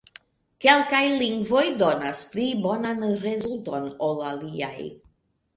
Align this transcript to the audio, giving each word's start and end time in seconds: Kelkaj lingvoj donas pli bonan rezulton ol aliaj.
Kelkaj 0.63 1.01
lingvoj 1.23 1.61
donas 1.83 2.23
pli 2.31 2.47
bonan 2.65 3.05
rezulton 3.27 3.89
ol 4.09 4.27
aliaj. 4.31 4.77